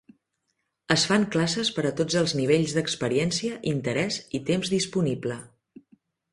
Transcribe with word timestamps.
Es 0.95 1.03
fan 1.09 1.27
classes 1.35 1.69
per 1.75 1.83
a 1.89 1.91
tots 1.99 2.17
els 2.23 2.33
nivells 2.41 2.75
d'experiència, 2.79 3.61
interès 3.75 4.21
i 4.41 4.45
temps 4.51 4.75
disponible. 4.79 5.41